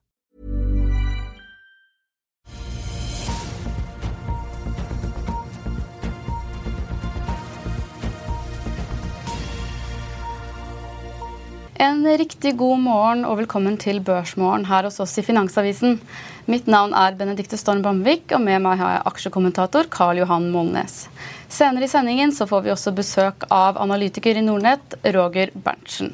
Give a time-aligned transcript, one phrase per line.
[11.75, 15.99] En riktig god morgen og velkommen til Børsmorgen her hos oss i Finansavisen.
[16.45, 21.05] Mitt navn er Benedikte Storm Bamvik, og med meg har jeg aksjekommentator Karl Johan Molnes.
[21.47, 26.11] Senere i sendingen så får vi også besøk av analytiker i Nordnett, Roger Berntsen.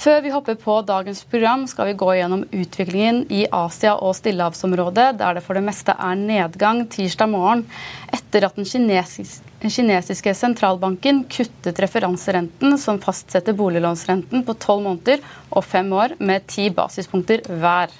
[0.00, 5.18] Før vi hopper på dagens program, skal vi gå gjennom utviklingen i Asia og stillehavsområdet,
[5.18, 7.66] der det for det meste er nedgang tirsdag morgen
[8.14, 15.66] etter at den kinesiske kinesiske sentralbanken kuttet referanserenten som fastsetter boliglånsrenten på tolv måneder og
[15.68, 17.92] fem år med ti basispunkter hver.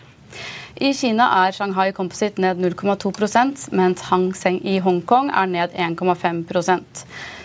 [0.81, 7.03] I Kina er Shanghai Composite ned 0,2% mens Hang Seng i Hongkong er ned 1,5%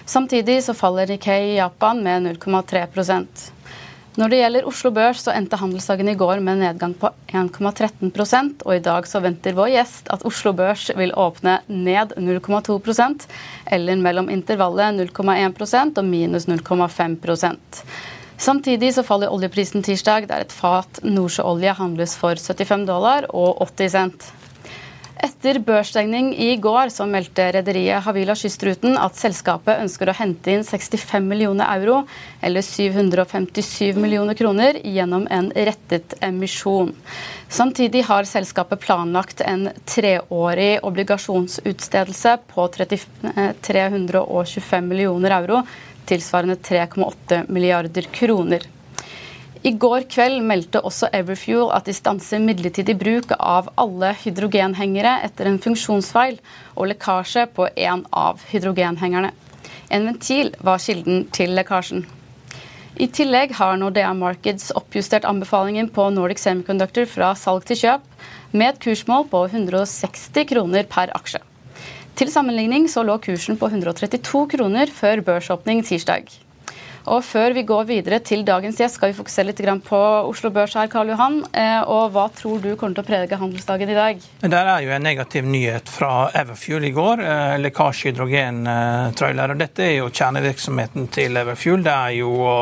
[0.07, 3.51] Samtidig så faller Nikkei i Japan med 0,3%
[4.15, 8.63] når det gjelder Oslo Børs, så endte handelsdagen i går med en nedgang på 1,13
[8.63, 13.27] og i dag så venter vår gjest at Oslo Børs vil åpne ned 0,2%
[13.75, 17.19] eller mellom intervallet 0,1 og minus 0,5
[18.37, 23.95] Samtidig så faller oljeprisen tirsdag, der et fat nordsjøolje handles for 75 dollar og 80
[23.95, 24.33] cent.
[25.23, 30.65] Etter børsstengning i går så meldte rederiet Havila Kystruten at selskapet ønsker å hente inn
[30.67, 32.01] 65 millioner euro,
[32.43, 36.91] eller 757 millioner kroner, gjennom en rettet emisjon.
[37.47, 45.63] Samtidig har selskapet planlagt en treårig obligasjonsutstedelse på 325 millioner euro,
[46.09, 48.65] tilsvarende 3,8 milliarder kroner.
[49.65, 55.49] I går kveld meldte også Everfuel at de stanser midlertidig bruk av alle hydrogenhengere etter
[55.49, 56.37] en funksjonsfeil
[56.75, 59.31] og lekkasje på en av hydrogenhengerne.
[59.89, 62.05] En ventil var kilden til lekkasjen.
[62.95, 68.05] I tillegg har Nordea Markets oppjustert anbefalingen på Nordic Semiconductor fra salg til kjøp,
[68.53, 71.41] med et kursmål på 160 kroner per aksje.
[72.15, 76.44] Til sammenligning så lå kursen på 132 kroner før børsåpning tirsdag.
[77.05, 80.73] Og Før vi går videre til dagens gjest, skal vi fokusere litt på Oslo Børs
[80.77, 81.37] her, Karl Johan.
[81.53, 84.23] Eh, og Hva tror du kommer til å prege handelsdagen i dag?
[84.41, 87.21] Det er jo en negativ nyhet fra Everfuel i går.
[87.21, 89.53] Eh, lekkasje hydrogentrailer.
[89.53, 91.83] og Dette er jo kjernevirksomheten til Everfuel.
[91.85, 92.57] Det er jo å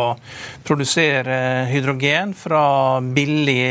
[0.68, 1.40] produsere
[1.72, 3.62] hydrogen fra billig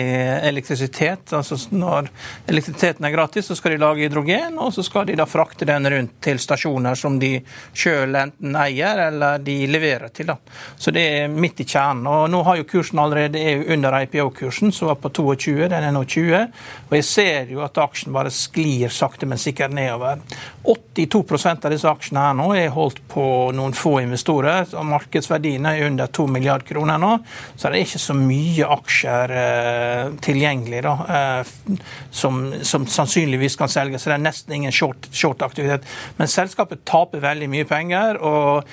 [0.49, 1.35] elektrisitet.
[1.37, 2.09] Altså Når
[2.49, 5.91] elektrisiteten er gratis, så skal de lage hydrogen, og så skal de da frakte den
[5.91, 7.35] rundt til stasjoner som de
[7.77, 10.33] sjøl enten eier eller de leverer til.
[10.33, 10.41] da.
[10.77, 12.07] Så det er midt i kjernen.
[12.11, 15.95] Og nå har jo kursen allerede er under IPO-kursen, som var på 22, den er
[15.95, 16.49] nå 20.
[16.91, 20.23] Og jeg ser jo at aksjen bare sklir sakte, men sikkert nedover.
[20.63, 23.25] 82 av disse aksjene her nå er holdt på
[23.57, 24.69] noen få investorer.
[24.79, 27.17] og markedsverdiene er under 2 milliarder kroner nå,
[27.57, 31.79] så det er ikke så mye aksjer eh, tilgjengelig da, eh,
[32.11, 34.05] som, som, sannsynligvis kan selges.
[34.05, 35.87] Så det er nesten ingen short-aktivitet.
[35.87, 38.69] Short men selskapet taper veldig mye penger, og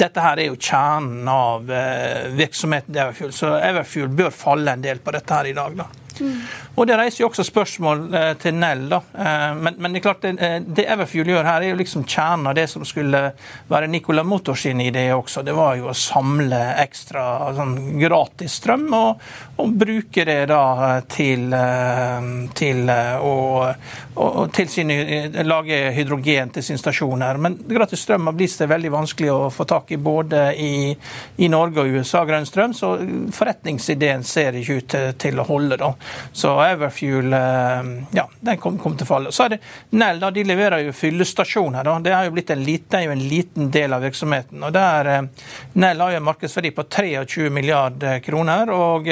[0.00, 0.85] dette her er jo kjernen
[1.28, 3.32] av eh, virksomheten til Everfuel.
[3.34, 5.78] Så Everfuel bør falle en del på dette her i dag.
[5.82, 6.05] da.
[6.20, 6.40] Mm.
[6.76, 8.88] Og Det reiser jo også spørsmål eh, til Nell.
[8.90, 9.00] da.
[9.16, 12.04] Eh, men, men, det er klart det, eh, det Everfuel gjør her, er jo liksom
[12.04, 13.22] kjernen av det som skulle
[13.70, 15.44] være Nicola Motors sin idé også.
[15.46, 17.26] Det var jo å samle ekstra
[17.56, 19.24] sånn, gratis strøm og,
[19.56, 21.52] og, bruke det da til,
[22.56, 23.34] til å
[24.16, 24.96] og, til sine,
[25.44, 27.40] lage hydrogen til sin stasjon her.
[27.42, 30.72] Men gratis strøm har blitt det veldig vanskelig å få tak i både i,
[31.44, 32.94] i Norge og USA, grønn strøm, så
[33.36, 35.80] forretningsideen ser ikke ut til, til å holde.
[35.82, 35.92] da.
[36.32, 39.32] Så Everfuel ja, den kommer kom til å falle.
[39.34, 39.60] Så er det
[39.96, 41.84] Nell da, de leverer jo fyllestasjoner.
[41.84, 44.62] da, Det er jo blitt en liten, en liten del av virksomheten.
[44.62, 45.28] og der,
[45.72, 49.08] Nell har jo en markedsverdi på 23 milliarder kroner, og,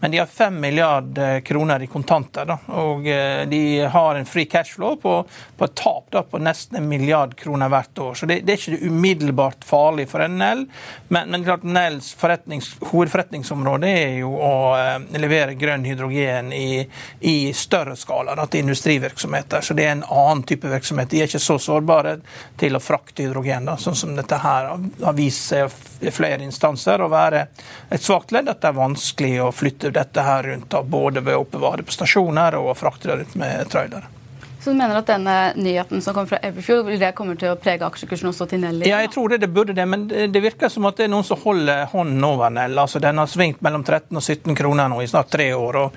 [0.00, 2.46] men de har 5 milliarder kroner i kontanter.
[2.46, 3.04] da, og
[3.50, 3.62] De
[3.92, 5.14] har en free cashflow på,
[5.56, 8.14] på et tap da, på nesten en milliard kroner hvert år.
[8.14, 10.66] Så det, det er ikke umiddelbart farlig for Nell.
[11.08, 16.88] Men, men klart Nells hovedforretningsområde er jo å eh, levere grønn hydrogen i,
[17.20, 19.60] i større skala da, til industrivirksomheter.
[19.60, 21.10] Så det er en annen type virksomhet.
[21.10, 22.16] De er ikke så sårbare
[22.60, 27.02] til å frakte hydrogen, da, sånn som dette her har vist seg i flere instanser
[27.02, 27.46] å være
[27.92, 28.50] et svakt ledd.
[28.50, 31.94] At det er vanskelig å flytte dette her rundt, da, både ved å oppbevare på
[31.94, 34.21] stasjoner og å frakte det rundt med trailere.
[34.62, 37.82] Så du mener at denne nyheten som kommer fra Everfuel, det kommer til å prege
[37.82, 38.86] aksjekursen også til Nelly?
[38.86, 41.26] Ja, jeg tror det, det burde det, men det virker som at det er noen
[41.26, 42.78] som holder hånden over Nell.
[42.78, 45.78] Altså, den har svingt mellom 13 og 17 kroner nå i snart tre år.
[45.80, 45.96] Og,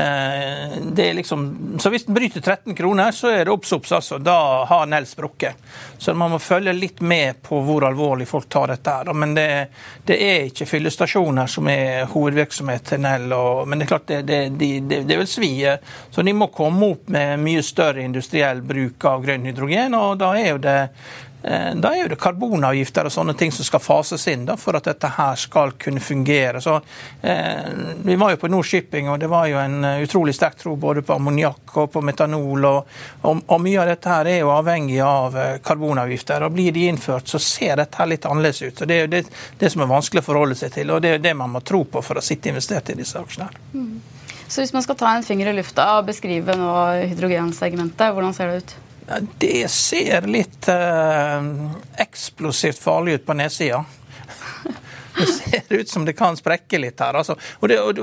[0.00, 1.44] eh, det er liksom,
[1.82, 4.18] så hvis den bryter 13 kroner, så er det obs obs, altså.
[4.18, 5.60] Da har Nell sprukket.
[5.98, 8.96] Så man må følge litt med på hvor alvorlig folk tar dette.
[8.96, 9.12] her.
[9.12, 9.46] Men det,
[10.08, 13.28] det er ikke fyllestasjoner som er hovedvirksomhet til Nell.
[13.36, 15.52] Og, men det er klart det, det, det, vil svi.
[16.10, 19.94] Så de må komme opp med mye større industriell bruk av grønn hydrogen.
[19.94, 20.76] og da er jo det
[21.46, 24.88] eh, er jo det karbonavgifter og sånne ting som skal fases inn da, for at
[24.88, 26.60] dette her skal kunne fungere.
[26.60, 26.80] Så,
[27.22, 27.68] eh,
[28.02, 31.02] vi var jo på Nordshipping, og det var jo en eh, utrolig sterk tro både
[31.06, 32.64] på ammoniakk og på metanol.
[32.64, 36.42] Og, og, og, mye av dette her er jo avhengig av eh, karbonavgifter.
[36.42, 38.82] og Blir de innført, så ser dette her litt annerledes ut.
[38.82, 39.24] og Det er jo det,
[39.58, 41.62] det, som er vanskelig å forholde seg til, og det er jo det man må
[41.66, 43.50] tro på for å sitte investert i disse aksjene.
[43.74, 44.15] Mm.
[44.48, 46.72] Så hvis man skal ta en finger i lufta og beskrive nå
[47.12, 48.76] hydrogensegmentet, hvordan ser det ut?
[49.38, 51.50] Det ser litt eh,
[52.02, 53.84] eksplosivt farlig ut på nedsida.
[55.26, 57.16] Det ser ut som det kan sprekke litt her.
[57.16, 57.36] Altså.
[57.60, 58.00] Og det, og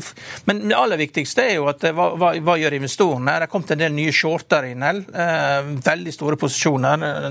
[0.49, 3.35] men det aller viktigste er jo at hva, hva, hva gjør investorene?
[3.37, 4.83] Det har kommet en del nye shorter inn.
[4.83, 7.05] Eh, veldig store posisjoner.
[7.09, 7.29] Eh,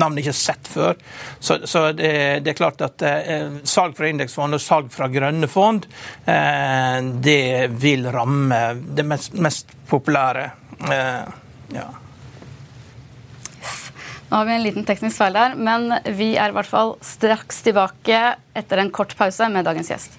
[0.00, 0.98] navn ikke sett før.
[1.38, 2.10] Så, så det,
[2.44, 5.86] det, er klart at eh, salg fra indeksfond og salg fra grønne fond,
[6.24, 6.98] eh,
[7.28, 8.62] det vil ramme
[8.96, 10.50] det mest, mest populære.
[10.88, 11.24] Eh,
[11.76, 11.88] ja.
[14.28, 15.88] Nå har vi en liten teknisk feil der, men
[16.18, 18.18] vi er i hvert fall straks tilbake
[18.58, 20.18] etter en kort pause med dagens gjest.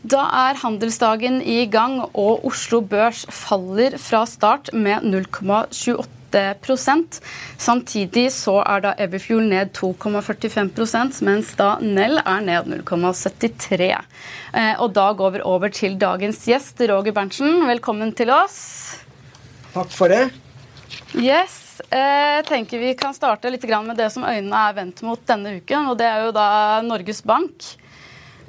[0.00, 6.06] Da er handelsdagen i gang, og Oslo Børs faller fra start med 0,28
[6.64, 7.18] prosent.
[7.60, 14.94] Samtidig så er da Everfuel ned 2,45 mens da Nell er ned 0,73 eh, Og
[14.94, 17.66] da går vi over til dagens gjest, Roger Berntsen.
[17.68, 19.02] Velkommen til oss.
[19.74, 20.30] Takk for det.
[21.12, 21.82] Yes.
[21.90, 25.58] Eh, jeg tenker Vi kan starte litt med det som øynene er vendt mot denne
[25.60, 25.92] uken.
[25.92, 27.76] og Det er jo da Norges Bank.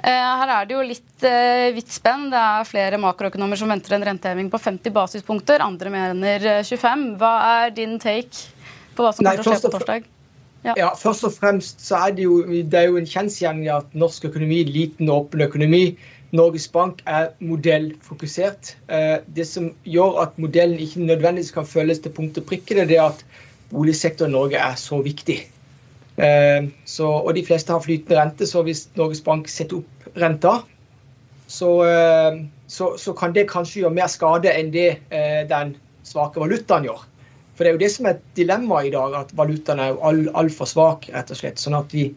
[0.01, 0.09] Eh,
[0.41, 2.29] her er det jo litt eh, vidt spenn.
[2.31, 5.61] Det er flere makroøkonomer som venter en renteheving på 50 basispunkter.
[5.61, 7.03] Andre mener 25.
[7.11, 8.47] Eh, hva er din take
[8.95, 10.09] på hva som kommer til å skje på torsdag?
[10.65, 10.73] Ja.
[10.77, 10.89] ja.
[10.97, 14.63] Først og fremst så er det jo, det er jo en kjensgjerning at norsk økonomi,
[14.69, 15.85] liten og åpen økonomi,
[16.31, 18.75] Norges Bank er modellfokusert.
[19.35, 23.09] Det som gjør at modellen ikke nødvendigvis kan føles til punkt og prikke, det er
[23.09, 23.25] at
[23.73, 25.41] boligsektoren i Norge er så viktig.
[26.21, 30.59] Eh, så, og de fleste har flytende rente, så hvis Norges Bank setter opp renta,
[31.51, 35.73] så, eh, så, så kan det kanskje gjøre mer skade enn det eh, den
[36.07, 37.07] svake valutaen gjør.
[37.55, 40.65] For det er jo det som er et dilemma i dag, at valutaen er altfor
[40.65, 41.61] all svak, rett og slett.
[41.61, 42.11] Sånn at vi,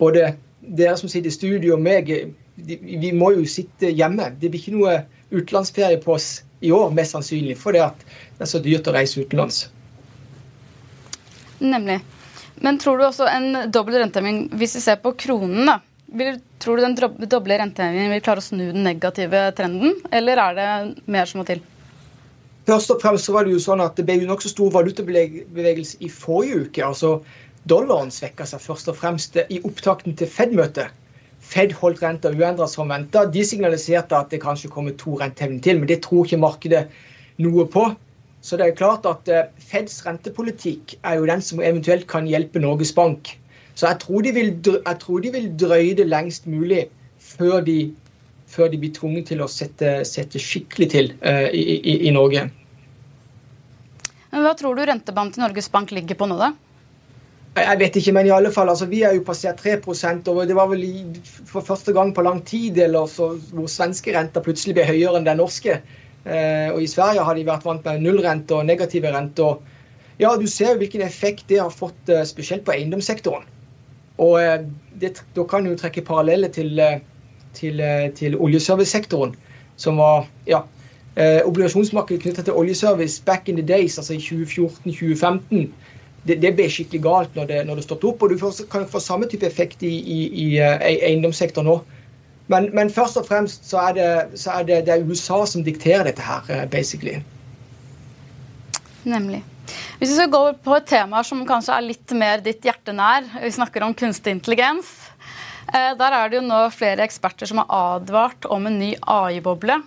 [0.00, 0.34] både
[0.76, 2.12] dere som sitter i studio og meg,
[2.56, 4.30] vi må jo sitte hjemme.
[4.40, 4.98] Det blir ikke noe
[5.32, 6.28] utenlandsferie på oss
[6.64, 9.66] i år, mest sannsynlig, fordi det er så dyrt å reise utenlands.
[11.60, 12.00] Nemlig.
[12.64, 15.78] Men tror du også en dobbel renteheving, hvis vi ser på kronen, da,
[16.16, 20.56] vil, tror du den doble rentehevingen vil klare å snu den negative trenden, eller er
[20.58, 20.68] det
[21.10, 21.60] mer som må til?
[22.66, 26.00] Først og fremst så var det jo sånn at det ble jo nokså stor valutabevegelse
[26.02, 26.82] i forrige uke.
[26.82, 27.20] altså
[27.70, 30.94] Dollaren svekka seg først og fremst i opptakten til Fed-møtet.
[31.46, 33.24] Fed holdt renta uendret som venta.
[33.30, 36.82] De signaliserte at det kanskje kommer to rentehevinger til, men det tror ikke markedet
[37.42, 37.86] noe på.
[38.46, 42.62] Så det er klart at eh, Feds rentepolitikk er jo den som eventuelt kan hjelpe
[42.62, 43.32] Norges Bank.
[43.74, 46.86] Så jeg tror de vil, jeg tror de vil drøye det lengst mulig
[47.18, 47.80] før de
[48.46, 52.46] før de blir tvunget til å sette, sette skikkelig til uh, i, i, i, Norge.
[54.30, 56.52] Men Hva tror du rentebanen til Norges Bank ligger på nå, da?
[57.56, 60.56] Jeg vet ikke, men i alle fall, altså, vi er jo passert 3% og det
[60.58, 60.84] var vel
[61.48, 65.28] for første gang på lang tid eller så, hvor svenske renter plutselig ble høyere enn
[65.28, 65.78] den norske.
[66.26, 69.60] Uh, og I Sverige har de vært vant med nullrente og negative renter.
[70.18, 73.46] Ja, Du ser jo hvilken effekt det har fått, uh, spesielt på eiendomssektoren.
[74.18, 74.40] Og
[74.96, 76.80] det, Da kan du trekke paralleller til
[77.56, 79.34] til, eh, til oljeservicesektoren,
[79.76, 80.62] som var ja,
[81.16, 85.68] eh, obligasjonsmarkedet knytta til oljeservice back in the days, altså i 2014-2015.
[86.26, 88.22] Det, det, ble skikkelig galt når det, når det stått opp.
[88.22, 91.80] Og du får, kan få samme type effekt i, i, i, eh, i eiendomssektoren nå.
[92.52, 95.64] Men, men, først og fremst så er, det, så er det, det er USA som
[95.66, 97.18] dikterer dette her, basically.
[99.06, 99.42] Nemlig.
[99.98, 103.26] Hvis vi skal gå på et tema som kanskje er litt mer ditt hjerte nær,
[103.42, 104.92] vi snakker om kunstig intelligens.
[105.72, 109.80] Eh, der er det jo nå flere eksperter som har advart om en ny AI-boble.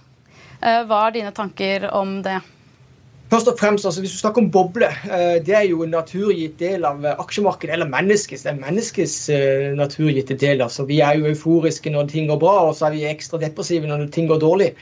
[0.59, 2.39] Eh, hva er dine tanker om det?
[3.29, 6.59] Først og fremst, altså, Hvis du snakker om boble, eh, det er jo en naturgitt
[6.59, 8.43] del av aksjemarkedet, eller menneskets.
[8.43, 9.29] Det er menneskets
[9.77, 10.61] naturgitte del.
[10.61, 10.85] altså.
[10.85, 14.09] Vi er jo euforiske når ting går bra, og så er vi ekstra depressive når
[14.11, 14.73] ting går dårlig.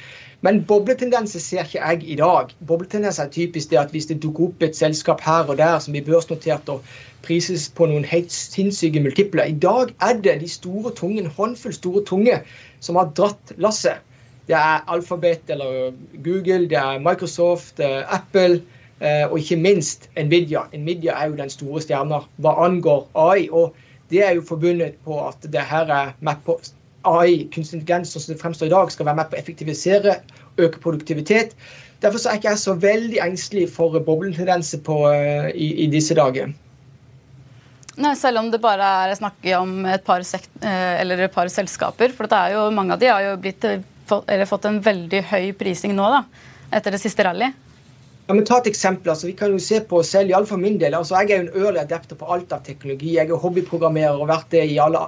[0.46, 2.52] Men bobletendenser ser ikke jeg i dag.
[2.68, 5.96] Bobletendenser er typisk det at hvis det dukker opp et selskap her og der som
[5.96, 6.84] blir børsnotert og
[7.26, 9.50] prises på noen helt sinnssyke multipler.
[9.50, 12.38] I dag er det de store tungen, håndfull store tunge
[12.80, 14.04] som har dratt lasset.
[14.48, 15.92] Det er Alphabet eller
[16.24, 18.62] Google, det er Microsoft, det er Apple
[19.02, 20.68] eh, og ikke minst Nvidia.
[20.74, 23.50] Nvidia er jo den store stjerna hva angår AI.
[23.52, 23.76] og
[24.10, 26.56] det er jo forbundet på at det her er med på
[27.08, 30.16] AI, kunstig intelligens, som det fremstår i dag, skal være med på å effektivisere,
[30.58, 31.56] øke produktivitet.
[32.02, 36.54] Derfor er ikke jeg så veldig engstelig for bobletendenser uh, i, i, disse dager.
[37.98, 42.14] Nei, Selv om det bare er snakk om et par, uh, et par, selskaper.
[42.14, 43.66] For det er jo, mange av de har jo blitt,
[44.10, 46.24] fått en veldig høy prising nå, da,
[46.78, 47.52] etter det siste rally.
[48.28, 49.14] Ja, men ta et eksempel.
[49.14, 50.96] altså Vi kan jo se på selv, iallfall min del.
[50.96, 53.16] altså Jeg er jo en early adapter på alt av teknologi.
[53.16, 55.06] Jeg er hobbyprogrammerer og vært det i alle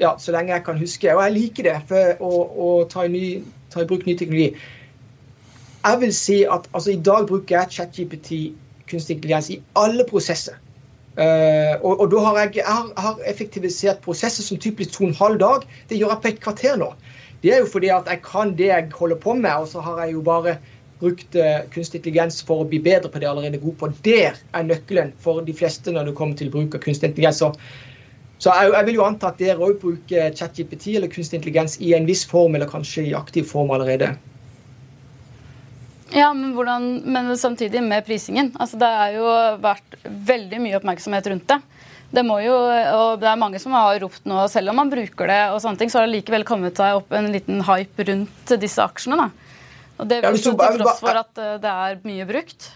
[0.00, 1.12] ja, så lenge jeg kan huske.
[1.12, 2.32] Og jeg liker det for å,
[2.64, 4.54] å ta, ny, ta, i bruk ny teknologi.
[5.84, 8.30] Jeg vil si at altså, I dag bruker jeg ChatGPT
[8.88, 10.56] kunstig intelligens i alle prosesser.
[11.14, 15.12] Uh, og, og, da har jeg, jeg har, har effektivisert prosesser som typisk to og
[15.12, 15.68] en halv dag.
[15.88, 16.90] Det gjør jeg på et kvarter nå.
[17.44, 20.04] Det er jo fordi at jeg kan det jeg holder på med, og så har
[20.04, 20.56] jeg jo bare
[21.00, 23.90] brukt uh, kunstig intelligens for å bli bedre på det jeg allerede er god på.
[24.06, 27.42] Der er nøkkelen for de fleste når det kommer til bruk av kunstig intelligens.
[27.44, 27.52] Så
[28.42, 31.94] så jeg, jeg, vil jo anta at dere òg bruker ChatJPT eller kunstig intelligens i
[31.96, 34.10] en viss form, eller kanskje i aktiv form allerede.
[36.14, 38.52] Ja, men, hvordan, men samtidig med prisingen.
[38.60, 39.30] Altså, det har jo
[39.62, 41.60] vært veldig mye oppmerksomhet rundt det.
[42.14, 45.30] Det, må jo, og det er mange som har ropt nå, selv om man bruker
[45.30, 48.54] det, og sånne ting, så har det likevel kommet seg opp en liten hype rundt
[48.62, 49.18] disse aksjene.
[49.24, 49.54] Da.
[49.98, 52.70] Og det ja, til tross for at eh, det er mye brukt.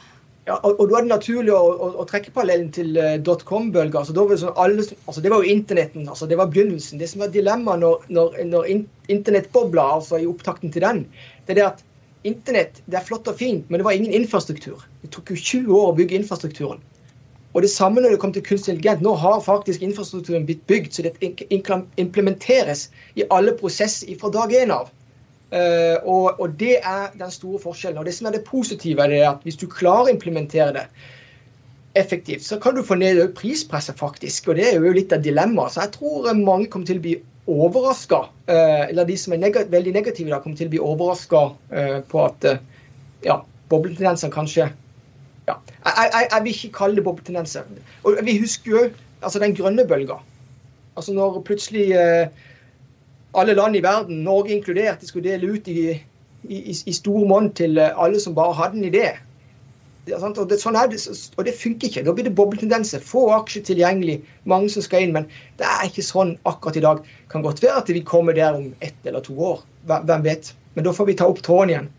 [0.48, 3.16] Ja, og, og, Da er det naturlig å, å, å trekke parallellen til uh, eh,
[3.20, 4.00] dotcom-bølga.
[4.00, 6.06] Altså, sånn altså, det var jo internetten.
[6.08, 7.00] Altså, det var begynnelsen.
[7.02, 11.04] Det som var dilemmaet når, når, når in, internettbobla, altså i opptakten til den,
[11.44, 11.84] det er det at
[12.28, 14.86] internett det er flott og fint, men det var ingen infrastruktur.
[15.02, 16.80] Det tok jo 20 år å bygge infrastrukturen.
[17.56, 19.02] Og det samme når det kom til kunstig intelligens.
[19.02, 21.14] Nå har faktisk infrastrukturen blitt bygd, så det
[21.96, 24.90] implementeres i alle prosesser fra dag én av.
[25.48, 27.98] Uh, og, og, det er den store forskjellen.
[27.98, 30.84] Og det som er det positive, er at hvis du klarer å implementere det
[31.96, 34.50] effektivt, så kan du få ned prispresset, faktisk.
[34.52, 35.72] Og det er jo litt av dilemmaet.
[35.72, 37.14] Så jeg tror mange kommer til å bli
[37.48, 41.40] overraska, eh, eller de som er neg veldig negative, da, kommer til å bli overraska
[41.72, 42.44] eh, på at
[43.24, 43.38] ja,
[43.72, 44.68] bobletendensene kanskje
[45.48, 47.68] ja, jeg, jeg, jeg, vil ikke kalle det bobletendenser.
[48.04, 48.84] Og vi husker jo
[49.22, 50.20] altså den grønne bølga.
[50.98, 51.92] Altså når plutselig
[53.34, 55.94] alle land i verden, Norge inkludert, de skulle dele ut i,
[56.48, 59.08] i, i stor monn til eh, alle som bare hadde en idé.
[60.08, 61.00] Det, og, det, sånn det,
[61.36, 62.04] og det funker ikke.
[62.06, 63.04] Da blir det bobletendenser.
[63.04, 65.12] Få aksjer tilgjengelig, mange som skal inn.
[65.16, 65.28] Men
[65.60, 67.02] det er ikke sånn akkurat i dag.
[67.32, 69.60] Kan godt være at vi kommer der om ett eller to år.
[69.90, 70.54] Hvem vet.
[70.74, 71.90] Men da får vi ta opp tråden igjen.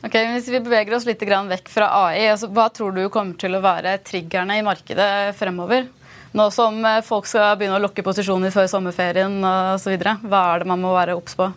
[0.00, 3.52] Ok, Hvis vi beveger oss litt vekk fra AI, altså, hva tror du kommer til
[3.52, 5.90] å være triggerne i markedet fremover?
[6.32, 10.70] Nå som eh, folk skal begynne å lokke posisjoner før sommerferien osv., hva er det
[10.70, 11.50] man må være obs på?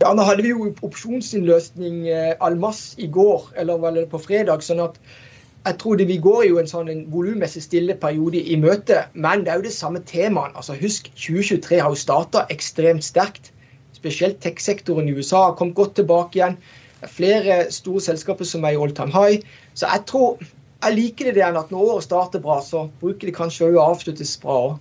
[0.00, 4.64] Ja, Nå hadde vi jo opsjonsinnløsning eh, almas i går, eller på fredag.
[4.66, 4.98] sånn at
[5.66, 9.44] jeg tror det Vi går jo en sånn en volummessig stille periode i møte, men
[9.44, 10.56] det er jo det samme temaet.
[10.56, 13.52] Altså, husk, 2023 har jo starta ekstremt sterkt.
[13.92, 16.56] Spesielt tech-sektoren i USA har kommet godt tilbake igjen.
[17.00, 19.40] Det er flere store selskaper som er i all time high.
[19.74, 20.40] Så jeg tror
[20.80, 24.36] jeg liker det der at når året starter bra, så bruker de kanskje å avsluttes
[24.40, 24.78] bra òg.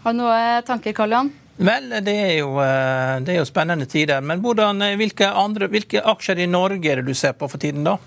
[0.00, 1.32] Har du noen tanker, Karl Johan?
[1.60, 4.22] Vel, det er, jo, eh, det er jo, spennende tider.
[4.24, 7.60] Men hvordan, eh, hvilke, andre, hvilke aksjer i Norge er det du ser på for
[7.60, 7.98] tiden, da?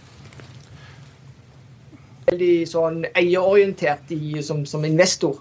[2.31, 5.37] Veldig sånn eierorientert i, som, som investor.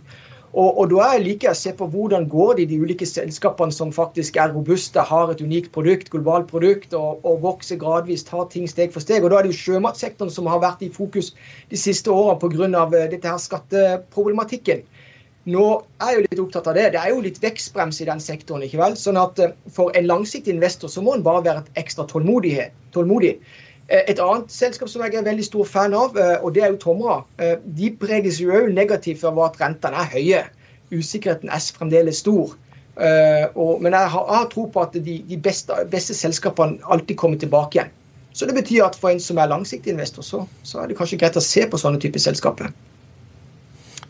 [0.52, 3.72] Og, og, da liker jeg å se på hvordan går det i de ulike selskapene
[3.72, 8.50] som faktisk er robuste, har et unikt produkt, globalt produkt og, og vokser gradvis, tar
[8.52, 9.24] ting steg for steg.
[9.24, 11.32] Og Da er det jo sjømatsektoren som har vært i fokus
[11.72, 12.68] de siste årene pga.
[12.68, 14.84] Eh, dette her skatteproblematikken.
[15.48, 15.64] Nå
[16.04, 16.90] er jeg jo litt opptatt av det.
[16.94, 18.62] Det er jo litt vekstbrems i den sektoren.
[18.62, 19.00] ikke vel?
[19.00, 23.40] Sånn at eh, For en langsiktig investor så må en bare være et ekstra tålmodig.
[23.88, 26.74] Eh, et annet selskap som jeg er veldig stor fan av, eh, og det er
[26.74, 27.22] jo Tomra.
[27.38, 30.42] Eh, de preges jo òg negativt av at rentene er høye.
[30.92, 32.58] Usikkerheten er fremdeles stor.
[32.94, 37.88] men jeg har, tro på at de, de beste, beste, selskapene alltid kommer tilbake igjen.
[38.36, 41.16] Så det betyr at for en som er langsiktig investor, så, så er det kanskje
[41.16, 42.68] greit å se på sånne typer selskaper.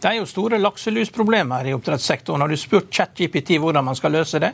[0.02, 2.42] Det er jo store lakselusproblemer i oppdrettssektoren.
[2.42, 4.50] Har du spurt ChatGPT hvordan man skal løse det?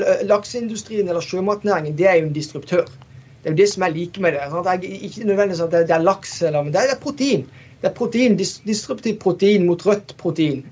[0.00, 2.86] Eh, lakseindustrien eller sjømatnæringen det er jo en disruptør.
[3.42, 4.40] Det er jo det som jeg liker med det.
[4.52, 7.46] Det er ikke nødvendigvis at det er laks, eller, men det er protein.
[7.82, 10.62] Det er protein, disruptivt protein mot rødt protein.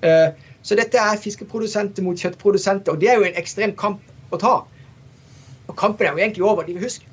[0.62, 4.00] Så dette er fiskeprodusenter mot kjøttprodusenter, og det er jo en ekstrem kamp
[4.30, 4.54] å ta.
[5.66, 6.66] Og kampen er jo egentlig over.
[6.68, 7.06] De, husk,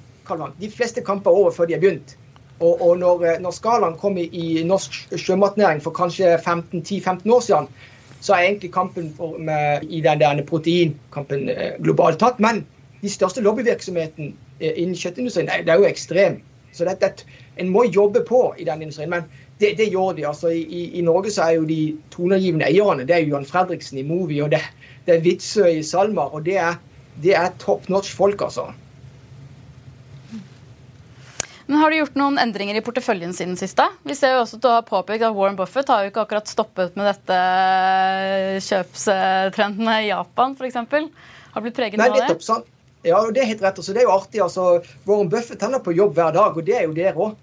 [0.59, 2.17] de fleste kamper er over før de har begynt.
[2.59, 7.69] Og, og når, når skalaen kom i, i norsk sjømatnæring for kanskje 10-15 år siden,
[8.21, 12.39] så er egentlig kampen for, med, i den der proteinkampen eh, globalt tatt.
[12.39, 12.63] Men
[13.01, 16.39] de største lobbyvirksomheten eh, innen kjøttindustrien det, er jo ekstrem.
[16.73, 17.25] Så det, det,
[17.57, 19.13] en må jobbe på i den industrien.
[19.13, 19.27] Men
[19.59, 20.27] det, det gjør de.
[20.27, 23.97] altså i, i, Norge så er jo de toneangivende eierne det er jo Johan Fredriksen
[23.97, 24.61] i Movi og det,
[25.05, 26.33] det er Witzøe i SalMar.
[26.33, 26.77] Og det er,
[27.23, 28.69] det er top notch folk, altså.
[31.67, 33.83] Men Har du gjort noen endringer i porteføljen siden siste?
[34.07, 36.47] Vi ser jo også at du har påpekt at Warren Buffett har jo ikke akkurat
[36.47, 37.39] stoppet med dette
[38.69, 40.77] kjøpstrendene i Japan f.eks.
[41.51, 42.37] Har blitt preget av det?
[42.45, 42.63] Sånn.
[43.03, 43.81] Ja, det er helt rett.
[43.81, 43.91] Også.
[43.95, 44.39] det er jo artig.
[44.43, 44.69] Altså,
[45.07, 47.35] Warren Buffett han er på jobb hver dag, og det er jo dere òg.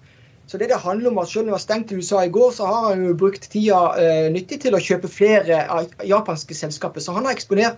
[0.49, 2.51] Så det det handler om at Selv om det var stengt i USA i går,
[2.53, 5.61] så har han jo brukt tida uh, nyttig til å kjøpe flere
[6.05, 7.01] japanske selskaper.
[7.01, 7.77] Så han har eksponert,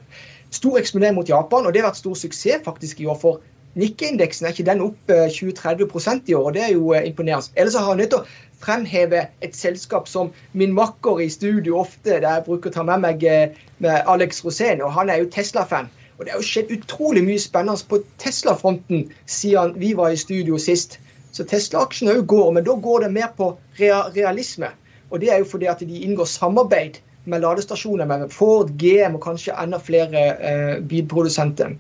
[0.51, 3.43] stor eksponering mot Japan, og det har vært stor suksess faktisk i år for
[3.77, 7.53] Nikkei-indeksen er ikke den opp 20-30 i år, og det er jo eh, imponerende.
[7.61, 12.15] Ellers har jeg nødt til å fremheve et selskap som min makker i studio ofte,
[12.15, 15.29] der jeg bruker å ta med meg eh, med Alex Rosén, og han er jo
[15.35, 15.91] Tesla-fan.
[16.17, 20.57] Og det har jo skjedd utrolig mye spennende på Tesla-fronten siden vi var i studio
[20.57, 20.97] sist.
[21.37, 24.73] Så Tesla-aksjen òg går, men da går det mer på realisme.
[25.11, 26.97] Og det er jo fordi at de inngår samarbeid
[27.29, 31.77] med ladestasjoner med Ford, GM og kanskje enda flere eh, bilprodusenter.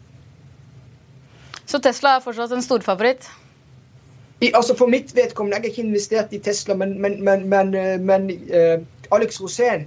[1.67, 3.27] Så Tesla er fortsatt en storfavoritt?
[4.53, 7.71] Altså For mitt vedkommende, jeg har ikke investert i Tesla, men, men, men,
[8.07, 9.87] men, uh, Alex Rosén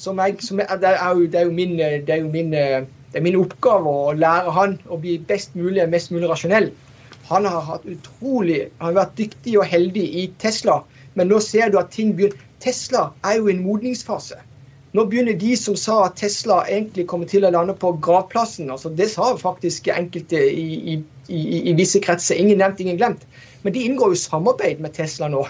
[0.00, 2.52] som jeg, som jeg, det, er jo, det, er jo min, det, er jo min,
[2.52, 6.70] det er min oppgave å lære han å bli best mulig mest mulig rasjonell.
[7.28, 10.80] Han har hatt utrolig, han har vært dyktig og heldig i Tesla,
[11.18, 14.36] men nå ser du at ting begynner Tesla er jo i en modningsfase.
[14.96, 18.72] Nå begynner de som sa at Tesla egentlig kommer til å lande på gravplassen.
[18.72, 20.96] altså Det sa faktisk enkelte i, i,
[21.30, 22.38] i, i visse kretser.
[22.40, 23.26] Ingen nevnt, ingen glemt.
[23.62, 25.44] Men de inngår jo samarbeid med Tesla nå.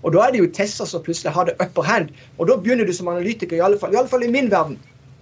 [0.00, 2.12] Og da er det jo Tesla som plutselig har det upper hand.
[2.38, 4.78] Og da begynner du som analytiker, i alle fall, i, alle fall i min verden.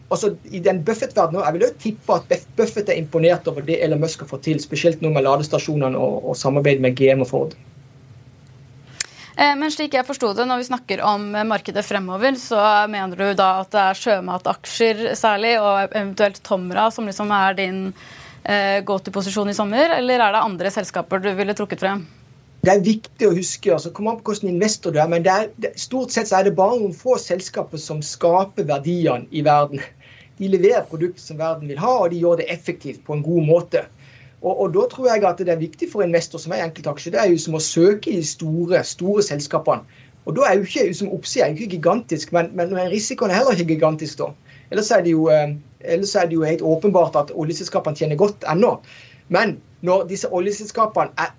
[0.09, 4.01] Altså I den Buffett-verdenen Jeg vil jo tippe at Buffett er imponert over det Elon
[4.01, 7.59] Musk har fått til, spesielt nå med ladestasjonene og, og samarbeid med GM og Ford.
[9.39, 13.37] Eh, men slik jeg forsto det, når vi snakker om markedet fremover, så mener du
[13.39, 17.85] da at det er sjømataksjer særlig, og eventuelt Tomra, som liksom er din
[18.45, 22.07] eh, go to-posisjon i sommer, eller er det andre selskaper du ville trukket frem?
[22.65, 25.47] Det er viktig å huske, altså kom an på hvordan investor du er, men er,
[25.79, 29.81] stort sett så er det bare noen få selskaper som skaper verdiene i verden.
[30.39, 33.47] De leverer produkter som verden vil ha, og de gjør det effektivt på en god
[33.47, 33.85] måte.
[34.43, 37.23] Og, og, Da tror jeg at det er viktig for investor som er enkeltaksje, det
[37.23, 39.83] er jo som å søke i de store, store selskapene.
[40.27, 43.75] Og Da er jo ikke som oppsida ikke gigantisk, men, men risikoen er heller ikke
[43.75, 44.19] gigantisk.
[44.19, 44.29] da.
[44.71, 48.47] Ellers er det jo, eh, ellers er det jo helt åpenbart at oljeselskapene tjener godt
[48.51, 48.79] ennå.
[49.29, 51.35] Men når disse oljeselskapene er,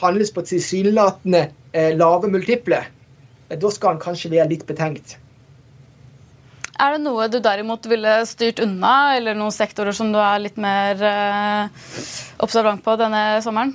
[0.00, 2.82] handles på tilsynelatende eh, lave multiple,
[3.48, 5.18] eh, da skal en kanskje være litt betenkt.
[6.76, 10.58] Er det noe du derimot ville styrt unna, eller noen sektorer som du er litt
[10.60, 11.86] mer eh,
[12.44, 13.72] observant på denne sommeren?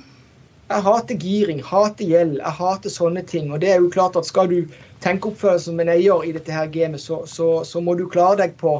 [0.70, 3.50] Jeg hater giring, hater gjeld, jeg hater sånne ting.
[3.52, 4.60] Og det er jo klart at skal du
[5.02, 8.38] tenke oppførsel som en eier i dette her gamet, så, så, så, må du klare
[8.44, 8.78] deg på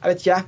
[0.00, 0.40] jeg vet ikke,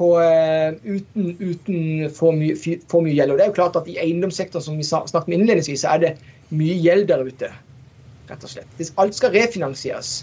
[0.00, 1.80] på, uh, uten, uten
[2.16, 2.56] for, mye,
[2.88, 3.34] for, mye, gjeld.
[3.34, 6.04] Og det er jo klart at i eiendomssektoren som vi snakket om innledningsvis, så er
[6.04, 6.12] det
[6.56, 7.52] mye gjeld der ute.
[8.30, 8.90] rett og slett.
[9.02, 10.20] Alt skal refinansieres.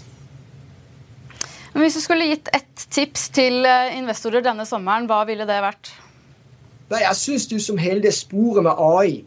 [1.74, 5.58] Men Hvis du skulle gitt ett tips til eh, investorer denne sommeren, hva ville det
[5.62, 5.90] vært?
[6.88, 9.20] Nei, Jeg syns du som hele det sporet med AI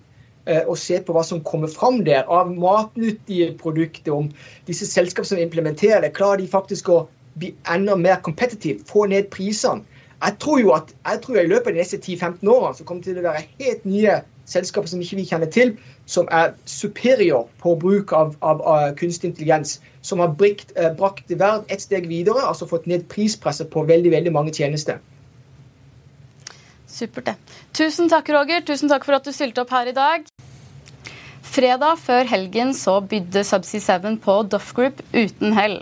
[0.49, 4.31] eh, og se på hva som kommer fram der av matnyttige produkter, om
[4.67, 7.03] disse selskapene som implementerer det, klarer de faktisk å
[7.39, 9.85] bli enda mer kompetitive, få ned prisene.
[10.21, 13.03] Jeg tror jo at jeg tror i løpet av de neste 10-15 årene så kommer
[13.03, 14.19] det til å være helt nye
[14.51, 15.71] selskaper som ikke vi kjenner til,
[16.05, 19.79] som er superior på bruk av, av, av kunstig intelligens.
[20.05, 24.11] Som har brikt, eh, brakt verden et steg videre, altså fått ned prispresset på veldig,
[24.13, 24.99] veldig mange tjenester.
[26.91, 27.57] Supert, det.
[27.77, 28.61] Tusen takk, Roger.
[28.67, 30.27] Tusen takk for at du stilte opp her i dag.
[31.51, 35.81] Fredag før helgen så bydde Subsea 7 på Doff Group uten hell.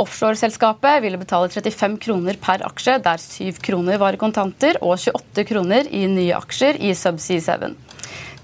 [0.00, 5.44] Offshoreselskapet ville betale 35 kroner per aksje, der 7 kroner var i kontanter og 28
[5.50, 7.76] kroner i nye aksjer i Subsea 7.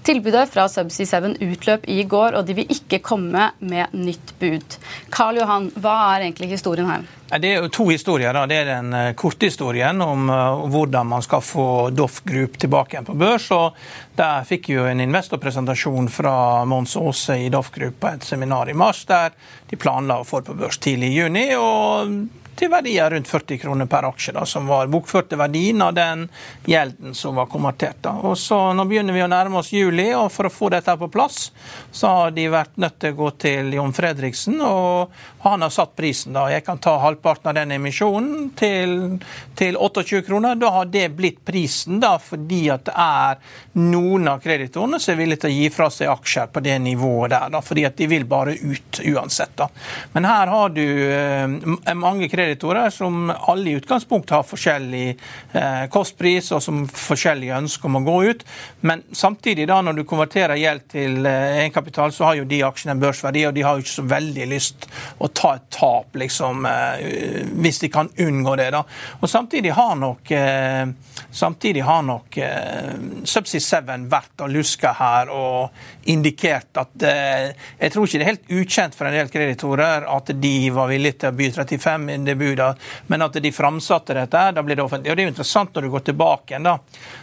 [0.05, 4.77] Tilbudet fra Subsea 7 utløp i går, og de vil ikke komme med nytt bud.
[5.09, 7.09] Karl Johan, hva er egentlig historien her?
[7.27, 8.31] Det er jo to historier.
[8.31, 8.45] Da.
[8.47, 12.95] Det er den uh, korte historien om uh, hvordan man skal få Doff Group tilbake
[12.95, 13.49] igjen på børs.
[13.51, 13.75] og
[14.15, 18.77] Der fikk jo en investorpresentasjon fra Mons Aase i Doff Group på et seminar i
[18.77, 19.35] mars, der
[19.67, 21.47] de planla å få det på børs tidlig i juni.
[21.59, 26.25] og til verdier rundt 40 kroner per aksje, da, som var bokførte verdien av den
[26.65, 27.99] gjelden som var konvertert.
[28.01, 28.15] Da.
[28.25, 31.09] Og så Nå begynner vi å nærme oss juli, og for å få dette på
[31.13, 31.51] plass,
[31.91, 35.13] så har de vært nødt til å gå til Jon Fredriksen, og
[35.45, 36.33] han har satt prisen.
[36.33, 36.47] da.
[36.51, 39.19] Jeg kan ta halvparten av den emisjonen til,
[39.55, 40.55] til 28 kroner.
[40.55, 43.37] Da har det blitt prisen, da, fordi at det er
[43.77, 47.31] noen av kreditorene som er villige til å gi fra seg aksjer på det nivået
[47.33, 49.55] der, da, fordi at de vil bare ut uansett.
[49.57, 49.69] da.
[50.13, 55.07] Men her har du eh, mange kreditorer som alle i utgangspunktet har forskjellig
[55.53, 58.45] eh, kostpris og som forskjellige ønsker om å gå ut.
[58.81, 62.95] Men samtidig, da, når du konverterer gjeld til eh, egenkapital, så har jo de aksjene
[62.95, 64.87] en børsverdi, og de har jo ikke så veldig lyst
[65.23, 67.06] å ta et tap, liksom, eh,
[67.53, 68.71] hvis de kan unngå det.
[68.71, 68.83] da.
[69.19, 70.87] Og Samtidig har nok, eh,
[71.31, 72.93] samtidig har nok eh,
[73.23, 75.69] Subsea 7 vært og luska her og
[76.07, 80.31] indikert at eh, Jeg tror ikke det er helt ukjent for en del kreditorer at
[80.41, 82.07] de var villige til å by 35.
[82.27, 82.69] i buda,
[83.07, 85.11] men at de framsatte dette, da blir det offentlig.
[85.11, 86.63] Og Det er jo interessant når du går tilbake igjen.
[86.63, 86.77] da.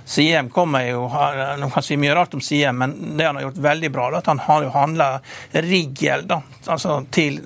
[0.04, 3.62] Siem kommer jo, Man kan si mye rart om Siem, men det han har gjort
[3.64, 5.08] veldig bra, da, at han har jo handla
[6.24, 6.42] da.
[6.66, 7.40] altså til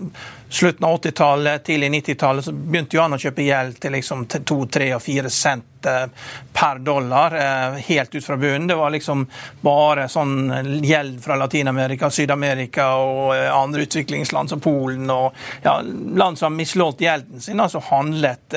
[0.49, 4.57] slutten av 80-tallet, tidlig 90-tallet, så begynte jo han å kjøpe gjeld til liksom 2,
[4.73, 6.05] 3 og 4 cent eh,
[6.53, 8.67] per dollar, eh, helt ut fra bunnen.
[8.71, 9.27] Det var liksom
[9.61, 15.77] bare sånn gjeld fra Latin-Amerika, Syd-Amerika og eh, andre utviklingsland som Polen og ja,
[16.17, 18.57] land som har mislått gjelden sin, altså handlet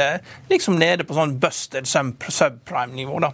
[0.49, 3.19] liksom nede på sånn busted subprime-nivå.
[3.19, 3.33] da.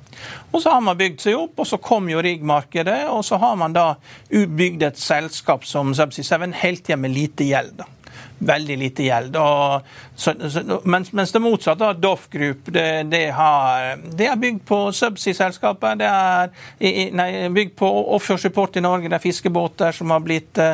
[0.51, 3.53] Og så har man bygd seg opp, og så kom jo riggmarkedet, og så har
[3.61, 3.91] man da
[4.31, 7.77] bygd et selskap som Subsea 7 helt igjen med lite gjeld.
[7.77, 7.91] da
[8.39, 9.37] veldig lite gjeld.
[9.41, 14.63] Og, så, så, mens, mens, det motsatte, Doff Group, det, det, har, det er bygd
[14.65, 15.99] på subsea-selskaper.
[15.99, 19.11] Det er nei, bygd på offshore support i Norge.
[19.11, 20.73] Det er fiskebåter som har blitt uh,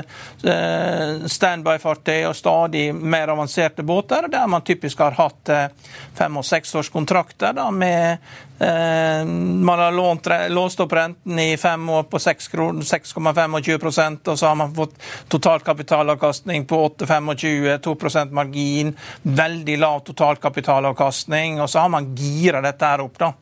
[1.27, 4.29] standby-fartøy og stadig mer avanserte båter.
[4.31, 8.23] Der man typisk har hatt uh, fem- og seksårskontrakter med
[8.63, 14.55] Eh, man har lånt, låst opp renten i fem år på 6,25% og så har
[14.55, 14.93] man fått
[15.27, 18.97] totalkapitalavkastning på 8,25, 2% margin,
[19.37, 23.17] veldig lav totalkapitalavkastning, og så har man gira dette her opp.
[23.19, 23.33] da.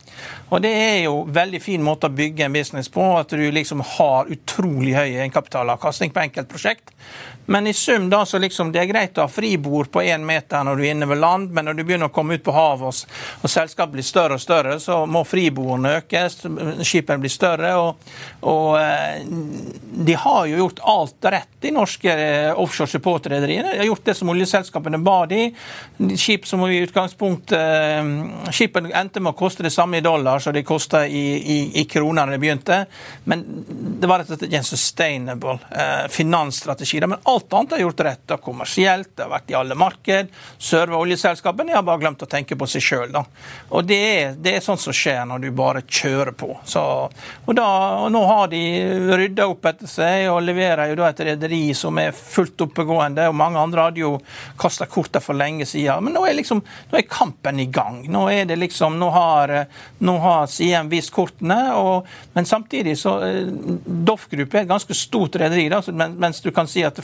[0.49, 3.84] Og Det er jo veldig fin måte å bygge en business på, at du liksom
[3.97, 6.93] har utrolig høy egenkapitalavkastning på enkeltprosjekt.
[7.45, 10.63] Men i sum da, så liksom det er greit å ha fribord på én meter
[10.65, 12.88] når du er inne ved land, men når du begynner å komme ut på havet
[12.88, 16.38] og, og selskapet blir større og større, så må fribordene økes,
[16.88, 17.73] skipene blir større.
[17.82, 18.13] Og,
[18.47, 19.25] og, eh,
[20.06, 23.71] de har jo gjort alt rett i norske eh, offshore support-rederier.
[23.71, 25.49] De har gjort det som oljeselskapene ba de.
[26.17, 28.13] Skip som i utgangspunktet eh,
[28.51, 31.86] Skipene endte med å koste det samme i dollar som de kosta i, i, i
[31.89, 32.80] kroner da de begynte.
[33.30, 33.43] Men
[34.01, 35.58] det var rett og slett en sustainable
[36.12, 36.99] finansstrategi.
[37.06, 38.24] Men alt annet er gjort rett.
[38.28, 40.32] Det kommersielt, det har vært i alle marked.
[40.62, 43.17] Serva oljeselskapene har bare glemt å tenke på seg sjøl.
[43.72, 46.54] Og det er, det er sånt som skjer når du bare kjører på.
[46.67, 47.67] Så, og, da,
[48.04, 48.62] og Nå har de
[49.17, 53.28] rydda opp etter seg og leverer jo da et rederi som er fullt oppegående.
[53.32, 54.13] og Mange andre hadde jo
[54.60, 56.06] kasta korta for lenge siden.
[56.06, 58.04] Men nå er, liksom, nå er kampen i gang.
[58.12, 59.56] Nå er det liksom, nå har,
[60.00, 61.60] nå har Siem vist kortene.
[61.80, 63.52] Og, men samtidig så eh,
[63.86, 67.00] Doff Gruppe er et ganske stort rederi, mens du kan si at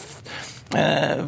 [0.76, 1.20] Eh,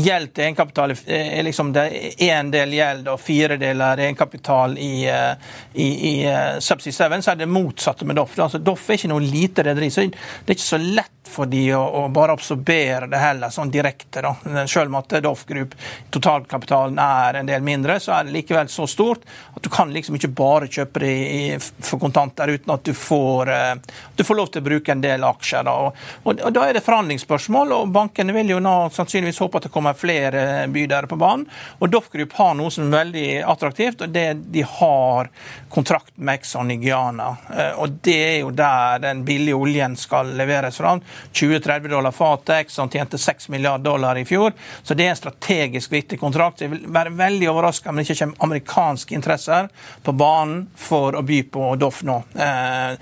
[0.00, 1.84] gjeld til egenkapital er liksom det
[2.24, 7.34] én del gjeld og fire deler egenkapital i, eh, i, i uh, Subsea 7, så
[7.34, 8.38] er det motsatte med Doff.
[8.40, 11.62] Altså, Doff er ikke noe lite rederi, så det er ikke så lett for de
[11.76, 14.22] å, å bare absorbere det heller sånn direkte.
[14.24, 14.34] da.
[14.66, 15.74] Selv om at Doff Group,
[16.10, 20.16] totalkapitalen er en del mindre, så er det likevel så stort at du kan liksom
[20.18, 24.52] ikke bare kjøpe det i, for kontanter uten at du får, uh, du får lov
[24.52, 25.66] til å bruke en del aksjer.
[25.66, 25.74] Da.
[25.86, 29.68] Og, og, og da er det forhandlingsspørsmål, og bankene vil jo nå sannsynligvis håpe at
[29.68, 31.46] det kommer flere bydere på banen.
[31.78, 35.30] Og Doff Group har noe som er veldig attraktivt, og det de har
[35.72, 37.30] kontrakt med Exxon i Guyana.
[37.50, 40.96] Uh, og det er jo der den billige oljen skal leveres fra.
[41.32, 42.54] 20-30 dollar fatet.
[42.64, 44.52] Exxon tjente 6 milliarder dollar i fjor.
[44.82, 46.62] Så det er en strategisk viktig kontrakt.
[46.64, 49.68] Jeg vil være veldig overraska om det ikke kommer amerikanske interesser
[50.02, 52.18] på banen for å by på Doff nå.
[52.34, 52.94] Eh,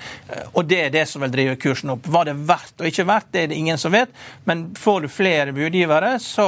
[0.52, 2.06] og det er det som vil drive kursen opp.
[2.10, 4.12] Hva det er verdt og ikke verdt, det er det ingen som vet.
[4.44, 6.46] Men får du flere budgivere, så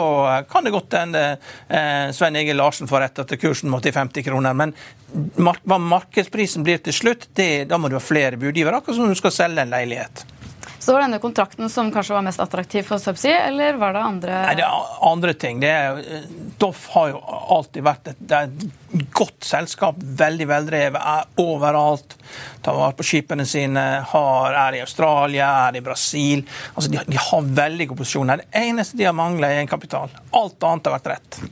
[0.51, 4.27] kan det godt hende eh, Svein Egil Larsen får rett at kursen må til 50
[4.27, 4.57] kroner.
[4.57, 4.75] Men
[5.39, 9.19] hva markedsprisen blir til slutt, det, da må du ha flere budgivere, akkurat som du
[9.19, 10.27] skal selge en leilighet.
[10.79, 14.03] Så var det denne kontrakten som kanskje var mest attraktiv for Subsea, eller var det
[14.03, 15.63] andre Nei, det er andre ting.
[15.65, 15.99] Er,
[16.59, 17.21] Doff har jo
[17.59, 19.99] alltid vært et, et godt selskap.
[19.99, 22.17] Veldig veldrevet, er overalt.
[22.63, 23.85] Tar vare på skipene sine.
[24.13, 26.47] Har, er i Australia, er i Brasil.
[26.75, 28.37] Altså, de, de har veldig god posisjon.
[28.39, 30.15] Det eneste de har mangla, er kapital.
[30.31, 31.43] Alt annet har vært rett.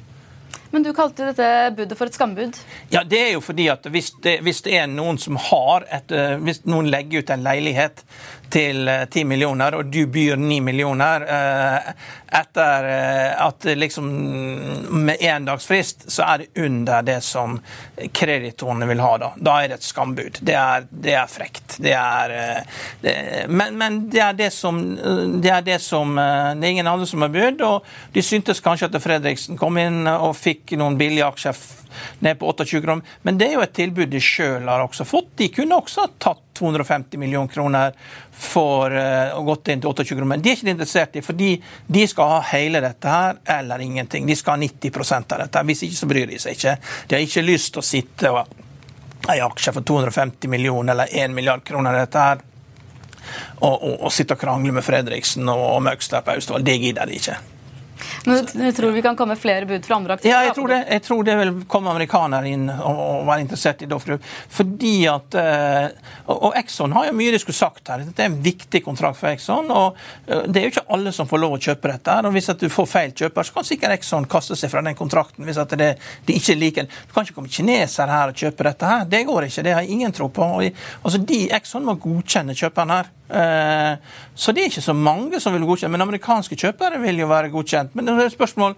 [0.77, 2.57] Men du kalte dette budet for et skambud?
[2.93, 6.13] Ja, det er jo fordi at hvis det, hvis det er noen som har et,
[6.13, 8.03] eh, Hvis noen legger ut en leilighet
[8.51, 11.91] til 10 eh, millioner, og du byr 9 millioner eh,
[12.37, 12.87] etter
[13.41, 14.09] at liksom
[15.07, 17.55] med én dags frist, så er det under det som
[18.13, 19.13] kreditorene vil ha.
[19.23, 20.41] Da Da er det et skambud.
[20.41, 21.79] Det er, det er frekt.
[21.81, 22.35] Det er
[23.01, 23.15] det,
[23.49, 24.83] men, men, det er det som
[25.41, 28.91] Det er det som Det er ingen andre som har bydd, og de syntes kanskje
[28.91, 31.57] at Fredriksen kom inn og fikk noen billige aksjer
[32.19, 33.05] ned på 28 kroner.
[33.23, 35.33] Men det er jo et tilbud de sjøl har også fått.
[35.41, 37.97] De kunne også tatt 250 millioner kroner
[38.33, 40.31] for uh, å gått inn til 28 kroner.
[40.35, 41.51] Men de er ikke interessert i, fordi
[41.87, 44.27] de skal ha hele dette her eller ingenting.
[44.29, 45.65] De skal ha 90% av dette.
[45.71, 46.77] Hvis ikke, så bryr de seg ikke.
[47.07, 48.63] De har ikke lyst til å sitte og
[49.33, 52.47] eie aksjer for 250 millioner eller 1 milliard kroner dette her.
[53.59, 56.67] Og, og, og sitte og krangle med Fredriksen og, og Møgster på Austevoll.
[56.67, 57.39] Det gidder de ikke.
[58.27, 60.33] Men du tror vi kan komme flere bud fra andre aktører?
[60.33, 60.81] Ja, jeg tror det.
[60.91, 64.27] Jeg tror det vil komme amerikanere inn og, og være interessert i Group.
[64.53, 68.05] Fordi at uh, Og Exxon har jo mye de skulle sagt her.
[68.05, 69.71] Dette er en viktig kontrakt for Exxon.
[69.71, 69.97] og
[70.29, 72.19] uh, Det er jo ikke alle som får lov å kjøpe dette.
[72.21, 74.99] og Hvis at du får feil kjøper, så kan sikkert Exxon kaste seg fra den
[74.99, 75.47] kontrakten.
[75.47, 75.93] hvis at det,
[76.27, 79.07] de ikke liker Du kan ikke komme kinesere her og kjøpe dette her.
[79.11, 79.67] Det går ikke.
[79.67, 80.51] Det har jeg ingen tro på.
[80.59, 83.16] Og, altså, de Exxon må godkjenne kjøperen her.
[83.29, 83.97] Eh,
[84.35, 87.51] så det er ikke så mange som vil godkjenne, men amerikanske kjøpere vil jo være
[87.51, 87.97] godkjent.
[87.97, 88.77] Men det er et spørsmål,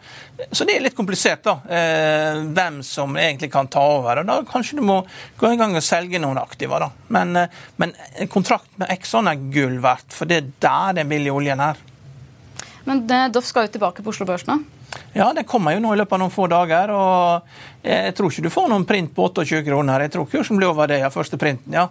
[0.52, 1.58] Så det er litt komplisert, da.
[1.68, 4.20] Eh, hvem som egentlig kan ta over.
[4.20, 5.04] og Da kanskje du må
[5.38, 6.78] gå i gang og selge noen aktiver.
[6.78, 6.90] da.
[7.08, 7.92] Men, eh, men
[8.28, 11.76] kontrakt med Exxon er gull verdt, for det er der den billige oljen er.
[12.86, 14.62] Men Doff skal jo tilbake på Oslo Børs nå?
[15.12, 16.92] Ja, det kommer jo nå i løpet av noen få dager.
[16.94, 20.06] og Jeg tror ikke du får noen print på 28 kroner.
[20.06, 21.72] Jeg tror kursen blir over det av første printen.
[21.72, 21.88] ja.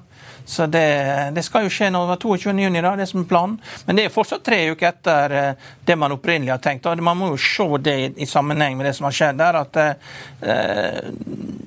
[0.48, 3.58] Så det, det, skal jo skje nå 22.6, da, det som er planen.
[3.84, 6.88] Men det er fortsatt tre uker etter eh, det man opprinnelig har tenkt.
[6.88, 9.60] og Man må jo se det i sammenheng med det som har skjedd der.
[9.60, 11.10] At eh,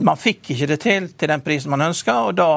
[0.01, 2.15] man fikk ikke det til til den prisen man ønska.
[2.31, 2.49] Og da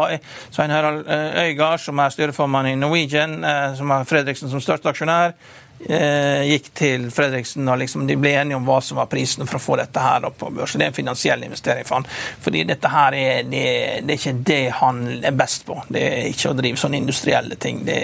[0.47, 4.95] Svein Harald eh, Øygard, som er styreformann i Norwegian, eh, som har Fredriksen som største
[4.95, 5.35] aksjonær,
[5.83, 9.63] gikk til Fredriksen og liksom de ble enige om hva som var prisen for å
[9.63, 10.79] få dette her på børsen.
[10.79, 12.07] Det er en finansiell investering for han.
[12.43, 13.65] Fordi dette her er, det,
[14.07, 15.79] det er ikke det han er best på.
[15.87, 17.83] Det er ikke å drive sånne industrielle ting.
[17.87, 17.99] Det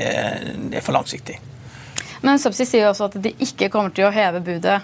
[0.69, 1.39] det er for langsiktig.
[2.21, 4.79] Men Subsea sier også at de ikke kommer til å heve budet.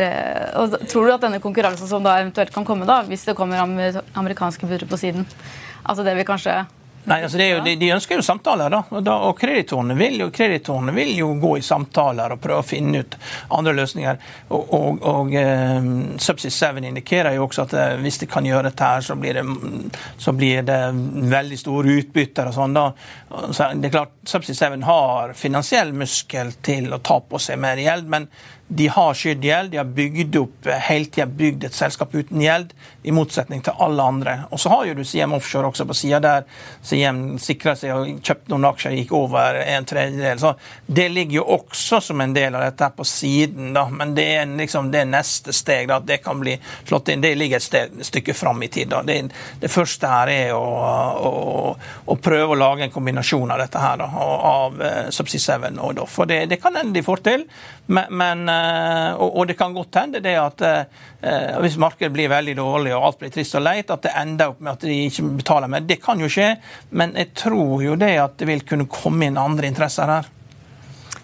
[0.00, 3.36] Eh, og tror du at denne konkurransen som da eventuelt kan komme, da, hvis det
[3.38, 5.26] kommer amerikanske budet på siden,
[5.82, 6.62] altså det vil kanskje
[7.04, 8.78] Nei, altså jo, de, de, ønsker jo samtaler, da.
[8.94, 12.66] Og, da, og kreditorene, vil jo, kreditorene vil jo gå i samtaler og prøve å
[12.66, 13.16] finne ut
[13.56, 14.20] andre løsninger.
[14.54, 15.88] Og, og, og eh,
[16.22, 19.40] Subsea 7 indikerer jo også at uh, hvis de kan gjøre dette her, så blir
[19.40, 19.44] det,
[20.22, 20.80] så blir det
[21.34, 22.78] veldig store utbytter og sånn.
[22.78, 22.86] da.
[23.50, 27.82] Så det er klart, Subsea 7 har finansiell muskel til å ta på seg mer
[27.82, 28.30] gjeld, men
[28.76, 32.40] de har skydd gjeld, de har bygd opp eh, hele tida bygd et selskap uten
[32.40, 34.36] gjeld, i motsetning til alle andre.
[34.54, 36.46] Og så har jo du Siem Offshore også på sida der.
[36.86, 40.40] Siem sikra seg og kjøpte noen aksjer, gikk over en tredjedel.
[40.40, 40.54] Så
[40.86, 43.84] det ligger jo også som en del av dette på siden, da.
[43.90, 46.56] Men det er liksom det neste steg, da, at det kan bli
[46.88, 47.24] slått inn.
[47.24, 48.92] Det ligger et, sted, stykke fram i tid.
[48.94, 49.02] da.
[49.04, 49.18] Det,
[49.60, 51.34] det, første her er å, å,
[52.06, 54.08] å, prøve å lage en kombinasjon av dette her, da,
[54.52, 56.16] av uh, Subsea 7 og Doff.
[56.16, 57.48] For det, det kan hende de får til,
[57.92, 58.61] men, men Eh,
[59.16, 63.06] og, og, det kan godt hende det at eh, hvis markedet blir veldig dårlig og
[63.08, 65.86] alt blir trist og leit, at det ender opp med at de ikke betaler mer.
[65.88, 66.50] Det kan jo skje,
[66.90, 70.30] men jeg tror jo det at det vil kunne komme inn andre interesser her.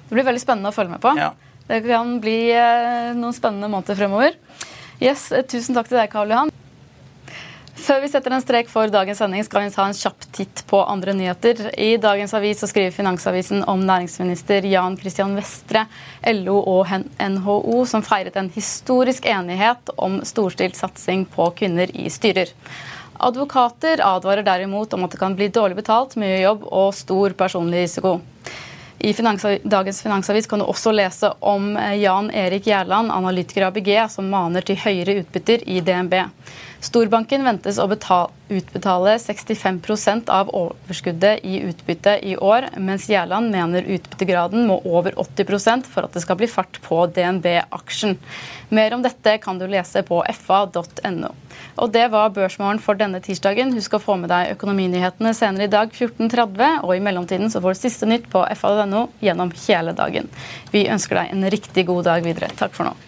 [0.09, 1.13] Det blir veldig spennende å følge med på.
[1.19, 1.33] Ja.
[1.69, 4.39] Det kan bli eh, noen spennende måneder fremover.
[5.03, 6.55] Yes, eh, Tusen takk til deg, Karl Johan.
[7.79, 10.81] Før vi setter en strek for dagens sending, skal vi ta en kjapp titt på
[10.83, 11.61] andre nyheter.
[11.79, 15.85] I dagens avis så skriver Finansavisen om næringsminister Jan Christian Vestre,
[16.35, 16.91] LO og
[17.23, 22.51] NHO, som feiret en historisk enighet om storstilt satsing på kvinner i styrer.
[23.19, 27.87] Advokater advarer derimot om at det kan bli dårlig betalt, mye jobb og stor personlig
[27.87, 28.19] risiko.
[28.99, 29.13] I
[29.63, 34.27] dagens Finansavis kan du også lese om eh, Jan Erik Gjerland, analytiker i ABG, som
[34.31, 36.17] maner til høyere utbytter i DNB.
[36.79, 43.83] Storbanken ventes å betale, utbetale 65% av overskuddet i utbytte i år, mens Gjerland mener
[43.83, 48.15] utbyttegraden må over 80% for at det skal bli fart på DNB-aksjen.
[48.71, 51.33] Mer om dette kan du lese på fa.no.
[51.83, 53.75] Og Det var børsmålen for denne tirsdagen.
[53.75, 56.85] Husk å få med deg økonominyhetene senere i dag 14.30.
[56.85, 60.31] Og i mellomtiden så får du siste nytt på fa.no gjennom hele dagen.
[60.75, 62.55] Vi ønsker deg en riktig god dag videre.
[62.59, 63.08] Takk for nå.